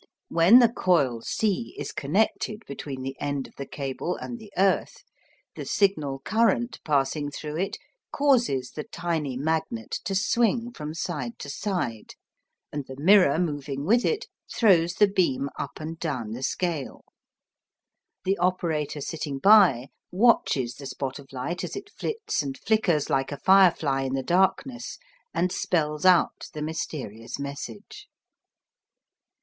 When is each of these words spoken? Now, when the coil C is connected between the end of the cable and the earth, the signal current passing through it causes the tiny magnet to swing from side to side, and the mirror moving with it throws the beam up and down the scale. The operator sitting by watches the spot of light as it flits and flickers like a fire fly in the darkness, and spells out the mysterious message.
Now, 0.31 0.35
when 0.37 0.57
the 0.57 0.67
coil 0.69 1.21
C 1.21 1.75
is 1.77 1.91
connected 1.91 2.63
between 2.65 3.03
the 3.03 3.15
end 3.19 3.45
of 3.47 3.53
the 3.55 3.67
cable 3.67 4.15
and 4.15 4.39
the 4.39 4.51
earth, 4.57 5.03
the 5.55 5.63
signal 5.63 6.21
current 6.25 6.79
passing 6.83 7.29
through 7.29 7.57
it 7.57 7.77
causes 8.11 8.71
the 8.71 8.83
tiny 8.83 9.37
magnet 9.37 9.91
to 10.05 10.15
swing 10.15 10.71
from 10.71 10.95
side 10.95 11.37
to 11.37 11.51
side, 11.51 12.15
and 12.73 12.83
the 12.87 12.95
mirror 12.95 13.37
moving 13.37 13.85
with 13.85 14.03
it 14.03 14.25
throws 14.51 14.95
the 14.95 15.05
beam 15.07 15.49
up 15.59 15.79
and 15.79 15.99
down 15.99 16.31
the 16.31 16.41
scale. 16.41 17.05
The 18.23 18.39
operator 18.39 19.01
sitting 19.01 19.37
by 19.37 19.89
watches 20.11 20.73
the 20.73 20.87
spot 20.87 21.19
of 21.19 21.31
light 21.31 21.63
as 21.63 21.75
it 21.75 21.91
flits 21.91 22.41
and 22.41 22.57
flickers 22.65 23.11
like 23.11 23.31
a 23.31 23.37
fire 23.37 23.69
fly 23.69 24.01
in 24.01 24.13
the 24.15 24.23
darkness, 24.23 24.97
and 25.31 25.51
spells 25.51 26.05
out 26.07 26.47
the 26.53 26.63
mysterious 26.63 27.37
message. 27.37 28.07